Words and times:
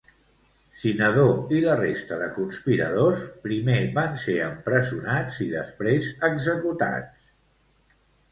Cinadó 0.83 1.25
i 1.57 1.59
la 1.65 1.73
resta 1.79 2.17
de 2.21 2.29
conspiradors 2.37 3.21
primer 3.43 3.77
van 3.99 4.17
ser 4.23 4.37
empresonats 4.45 5.39
i, 5.47 5.49
després, 5.53 6.07
executats. 6.31 7.29